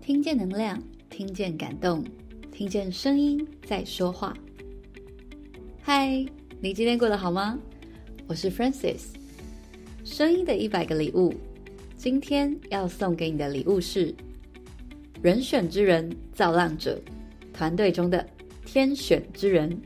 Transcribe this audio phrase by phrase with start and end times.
[0.00, 2.02] 听见能量，听见感动，
[2.50, 4.34] 听见声音在说话。
[5.82, 6.24] 嗨，
[6.58, 7.58] 你今天过得好吗？
[8.26, 9.02] 我是 Frances，
[10.02, 11.34] 声音的一百个礼物。
[11.98, 14.12] 今天要送给你的礼物是
[15.20, 16.98] 人选之人造浪者，
[17.52, 18.26] 团队中的
[18.64, 19.80] 天选之人。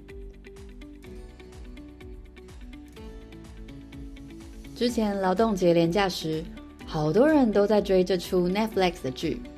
[4.76, 6.42] 之前劳动节连假时，
[6.86, 9.40] 好多人都在追这出 Netflix 的剧《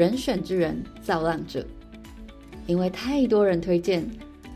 [0.00, 1.60] 人选之人造浪者》，
[2.66, 4.02] 因为太多人推荐，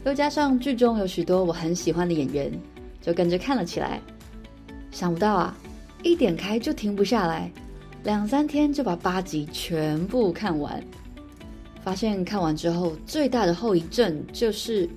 [0.06, 2.50] 又加上剧中有许多我很喜欢的演员，
[3.02, 4.00] 就跟着看了起来。
[4.90, 5.54] 想不到啊，
[6.02, 7.52] 一点开就停不下来，
[8.04, 10.82] 两三天就把八集全部看完。
[11.82, 14.88] 发现看完之后最大的后遗症就是，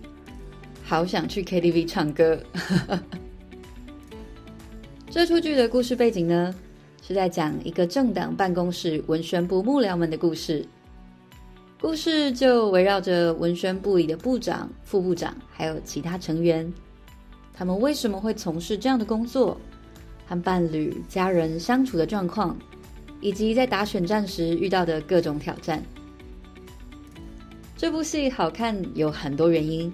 [0.82, 2.42] 好想去 KTV 唱歌。
[5.12, 6.56] 这出剧的故事背景呢，
[7.02, 10.66] 是在讲一个政党办公室文宣部幕僚们的故事。
[11.80, 16.72] 故事就围绕着文宣部里的部长、副部长，还有其他成员，
[17.54, 19.56] 他们为什么会从事这样的工作，
[20.26, 22.58] 和伴侣、家人相处的状况，
[23.22, 25.82] 以及在打选战时遇到的各种挑战。
[27.78, 29.94] 这部戏好看有很多原因，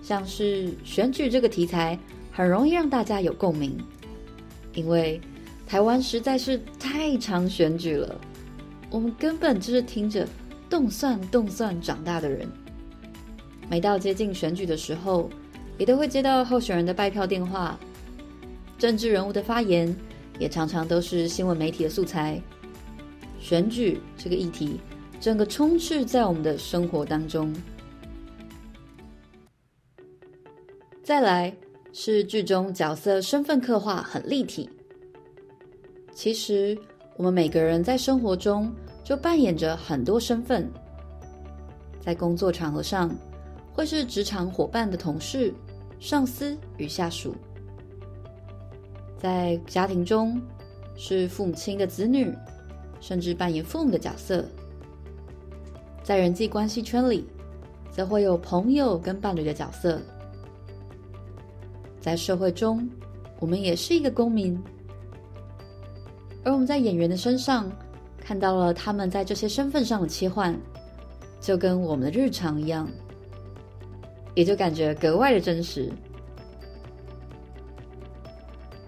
[0.00, 1.98] 像是选举这个题材
[2.32, 3.78] 很容易让大家有共鸣。
[4.72, 5.20] 因为
[5.66, 8.20] 台湾实在是太常选举了，
[8.88, 10.26] 我们根本就是听着
[10.70, 12.48] 动算动算长大的人。
[13.68, 15.28] 每到接近选举的时候，
[15.76, 17.78] 也都会接到候选人的拜票电话，
[18.78, 19.94] 政治人物的发言
[20.38, 22.40] 也常常都是新闻媒体的素材。
[23.40, 24.80] 选举这个议题，
[25.20, 27.52] 整个充斥在我们的生活当中。
[31.02, 31.52] 再来。
[31.98, 34.68] 是剧中角色身份刻画很立体。
[36.16, 36.76] 其实，
[37.18, 38.72] 我们每个人在生活中
[39.04, 40.66] 就扮演着很多身份。
[42.00, 43.14] 在工作场合上，
[43.70, 45.52] 会是职场伙伴的同事、
[46.00, 47.32] 上司与下属；
[49.18, 50.40] 在家庭中，
[50.96, 52.32] 是父母亲的子女，
[52.98, 54.42] 甚至扮演父母的角色；
[56.02, 57.26] 在人际关系圈里，
[57.90, 60.00] 则会有朋友跟伴侣的角色。
[62.00, 62.88] 在社会中，
[63.38, 64.58] 我们也是一个公民，
[66.46, 67.68] 而我们在演员的身上
[68.20, 70.56] 看到了他们在这些身份上的切换，
[71.40, 72.88] 就跟我们的日常一样，
[74.32, 75.90] 也就感觉格外的真实。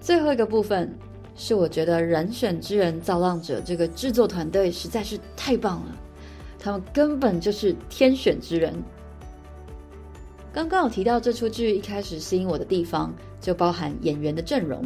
[0.01, 0.97] 最后一个部分
[1.35, 5.97] 是我觉得人选之人造浪者这个制作团队实在是太棒了，
[6.61, 8.73] 他们根本就是天选之人。
[10.53, 14.85] 刚刚有提到这出剧一开始吸引我的地方，就包含演员的阵容。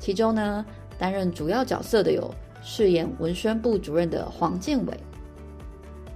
[0.00, 0.66] 其中呢，
[0.98, 5.00] 担任主要角色的有饰演文宣部主任的黄建伟。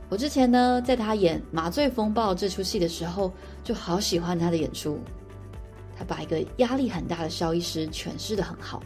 [0.09, 3.33] 我之前呢，在他演《麻醉风暴》这出戏的时候，
[3.65, 4.99] 就好喜欢他的演出。
[5.97, 8.83] 他把一个压力很大的萧医师诠释得很好。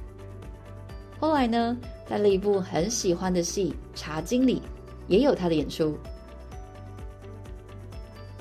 [1.18, 4.62] 后来呢，在了一部很喜欢的戏《茶经》里，
[5.08, 5.96] 也有他的演出。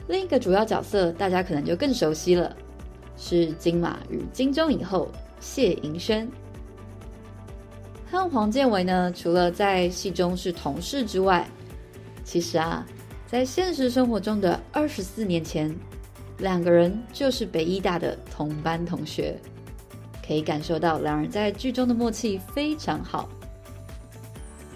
[0.08, 2.56] 另一个主要角色，大家可能就更熟悉了，
[3.18, 6.30] 是金马与金钟影后谢盈萱。
[8.10, 11.48] 和黄建伟呢，除了在戏中是同事之外，
[12.24, 12.86] 其实啊，
[13.28, 15.76] 在现实生活中的二十四年前，
[16.38, 19.40] 两个人就是北医大的同班同学，
[20.26, 23.30] 可以感受到两人在剧中的默契非常好。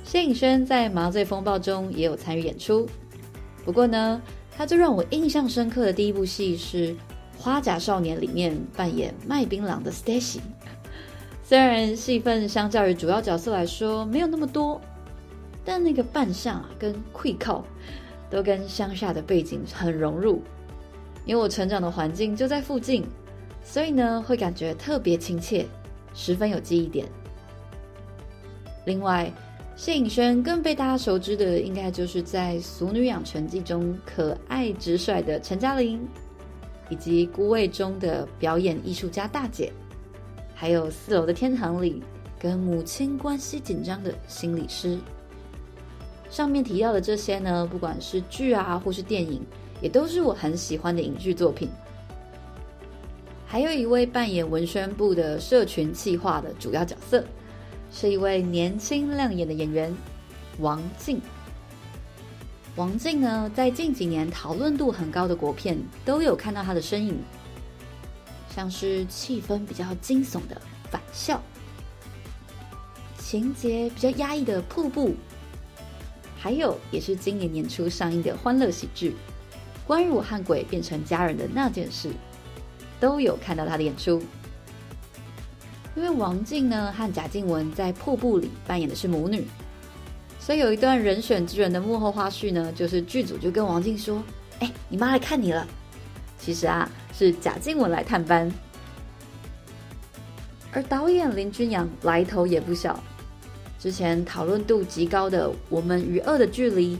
[0.03, 2.87] 谢盈萱在《麻醉风暴》中也有参与演出，
[3.63, 4.21] 不过呢。
[4.57, 6.89] 他最让我印象深刻的第一部戏是
[7.37, 10.39] 《花甲少年》里面扮演卖槟榔的 Stacy。
[11.49, 14.79] 虽然戏份相较于主要角色来说没有那么多，
[15.65, 17.65] 但那个扮相啊跟气口
[18.29, 20.43] 都跟乡下的背景很融入。
[21.25, 23.03] 因为我成长的环境就在附近，
[23.63, 25.65] 所以呢会感觉特别亲切，
[26.13, 27.07] 十分有记忆点。
[28.85, 29.33] 另外。
[29.75, 36.05] 谢颖萱更被大家熟知的，应该就是在《俗女养成记》中可爱直率的陈嘉玲，
[36.89, 39.71] 以及《孤味》中的表演艺术家大姐，
[40.61, 42.03] 还有《四楼的天堂》里
[42.37, 44.99] 跟母亲关系紧张的心理师。
[46.29, 49.41] 上面提到的这些呢，不管是剧啊，或是电影，
[49.81, 51.69] 也都是我很喜欢的影剧作品。
[53.47, 57.23] 还有一位扮演文宣部的社群企划的主要角色。
[57.89, 59.95] 是一位年轻亮眼的演员，
[60.59, 61.21] 王静。
[62.75, 67.17] 王静呢，在近几年讨论度很高的国片都有看到他的身影，
[68.55, 70.55] 像是气氛比较惊悚的
[70.89, 71.41] 《返校》，
[73.21, 75.09] 情节比较压抑的《瀑布》，
[76.37, 79.15] 还有也是今年年初上映的欢乐喜剧，
[79.85, 82.11] 关于我和鬼变成家人的那件事，
[82.99, 84.21] 都有看到他的演出。
[85.95, 89.45] 因为王静呢和贾静雯在瀑布里扮演的是母女，
[90.39, 94.23] 所以有一段人选之人的幕后花絮呢，就是剧组就跟王静说
[94.59, 95.67] ：“哎，你妈来看你了。”
[96.39, 98.49] 其实啊，是贾静雯来探班。
[100.71, 102.97] 而导演林君阳来头也不小，
[103.77, 106.95] 之前讨论度极高的《我们与恶的距离》，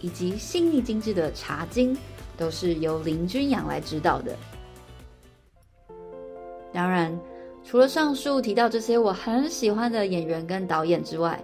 [0.00, 1.94] 以及细腻精致的《茶金》，
[2.36, 4.36] 都是由林君阳来指导的。
[6.72, 7.16] 当然，
[7.62, 11.40] 除了上述提到这些我很喜欢的演员跟导演之外，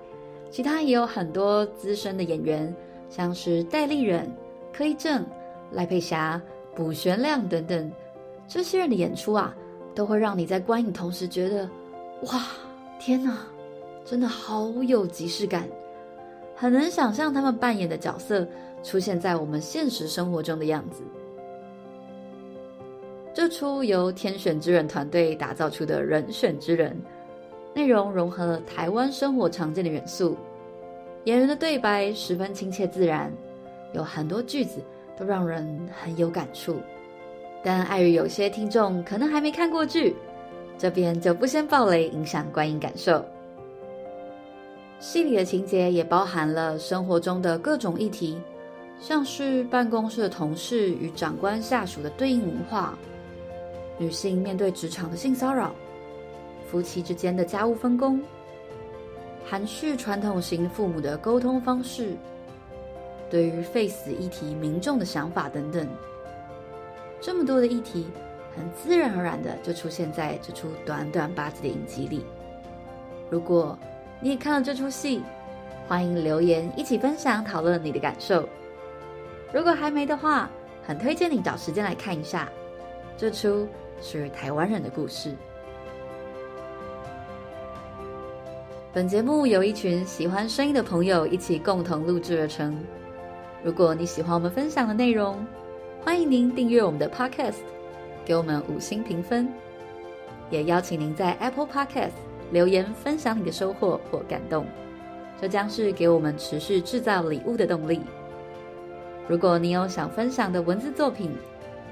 [0.50, 2.74] 其他也有很多资深的演员，
[3.08, 4.28] 像是戴立忍、
[4.72, 5.24] 柯一正、
[5.70, 6.40] 赖佩霞、
[6.74, 7.92] 卜玄亮等等，
[8.48, 9.54] 这些人的演出啊。
[9.94, 11.68] 都会让你在观影同时觉得，
[12.30, 12.40] 哇，
[13.00, 13.36] 天哪，
[14.04, 15.68] 真的好有即视感，
[16.54, 18.46] 很能想象他们扮演的角色
[18.84, 21.02] 出现在我们现实生活中的样子。
[23.34, 26.96] 这出由天选之人团队打造出的人选之人，
[27.74, 30.36] 内容融合了台湾生活常见的元素，
[31.24, 33.32] 演员的对白十分亲切自然，
[33.94, 34.80] 有很多句子
[35.18, 36.76] 都让人很有感触。
[37.62, 40.14] 但碍于有些听众可能还没看过剧，
[40.78, 43.24] 这边就不先暴雷，影响观影感受。
[45.00, 48.40] 戏里的情节也包含了生活中的各种议题，
[48.98, 52.98] 像是办公室的同事与长官、下属的对应文化，
[53.96, 55.72] 女性面对职场的性骚扰，
[56.68, 58.20] 夫妻之间的家务分工，
[59.44, 62.16] 含蓄传统型父母的沟通方式，
[63.30, 65.86] 对于废死议题民众的想法等等。
[67.28, 68.06] 这么多的议题，
[68.56, 72.24] 很自然而然的就出现在这出短短八集的影集里。
[73.28, 73.78] 如果
[74.18, 75.22] 你也看了这出戏，
[75.86, 78.48] 欢迎留言一起分享讨论你的感受。
[79.52, 80.48] 如果还没的话，
[80.82, 82.48] 很推荐你找时间来看一下
[83.14, 83.68] 这出
[84.00, 85.34] 属于台湾人的故事。
[88.90, 92.82] 本节目由一群喜欢声音的朋友一起共同录制而成。
[93.62, 95.46] 如果你喜欢我们分享的内容，
[96.08, 97.58] 欢迎您订阅我们的 Podcast，
[98.24, 99.46] 给我们五星评分，
[100.48, 102.12] 也邀请您在 Apple Podcast
[102.50, 104.64] 留言分享你的收获或感动，
[105.38, 108.00] 这将是给我们持续制造礼物的动力。
[109.28, 111.30] 如果你有想分享的文字作品，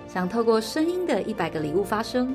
[0.09, 2.35] 想透过声音的一百个礼物发声，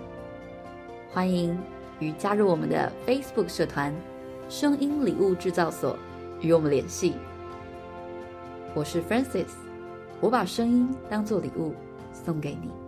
[1.11, 1.57] 欢迎
[1.97, 3.91] 与加入我们的 Facebook 社团
[4.47, 5.97] “声音礼物制造所”
[6.41, 7.15] 与我们联系。
[8.75, 9.70] 我是 Francis。
[10.21, 11.73] 我把声音当作礼物
[12.13, 12.80] 送给你。